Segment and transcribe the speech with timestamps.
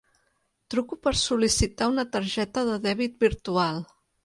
[0.73, 3.87] Truco per sol·licitar una targeta de dèbit virtual.